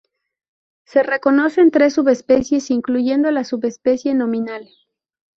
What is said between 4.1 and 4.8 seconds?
nominal.